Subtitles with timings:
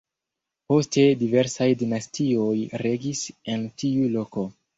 [0.71, 2.55] Poste diversaj dinastioj
[2.85, 3.23] regis
[3.59, 4.49] en tiu loko.